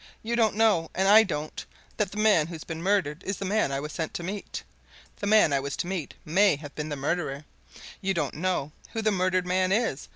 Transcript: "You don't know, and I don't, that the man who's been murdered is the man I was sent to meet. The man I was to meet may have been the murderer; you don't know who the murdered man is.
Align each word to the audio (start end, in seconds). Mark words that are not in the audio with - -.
"You 0.23 0.35
don't 0.35 0.55
know, 0.55 0.89
and 0.95 1.07
I 1.07 1.21
don't, 1.21 1.63
that 1.97 2.09
the 2.11 2.17
man 2.17 2.47
who's 2.47 2.63
been 2.63 2.81
murdered 2.81 3.21
is 3.23 3.37
the 3.37 3.45
man 3.45 3.71
I 3.71 3.79
was 3.79 3.91
sent 3.93 4.15
to 4.15 4.23
meet. 4.23 4.63
The 5.17 5.27
man 5.27 5.53
I 5.53 5.59
was 5.59 5.77
to 5.77 5.85
meet 5.85 6.15
may 6.25 6.55
have 6.55 6.73
been 6.73 6.89
the 6.89 6.95
murderer; 6.95 7.45
you 8.01 8.15
don't 8.15 8.33
know 8.33 8.71
who 8.93 9.03
the 9.03 9.11
murdered 9.11 9.45
man 9.45 9.71
is. 9.71 10.07